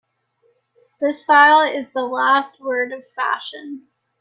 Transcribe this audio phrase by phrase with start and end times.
[0.99, 3.87] This style is the last word of fashion.